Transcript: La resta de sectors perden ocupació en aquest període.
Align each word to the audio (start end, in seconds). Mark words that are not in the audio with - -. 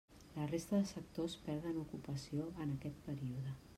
La 0.35 0.47
resta 0.51 0.77
de 0.81 0.87
sectors 0.91 1.35
perden 1.49 1.77
ocupació 1.83 2.49
en 2.67 2.73
aquest 2.79 3.05
període. 3.11 3.55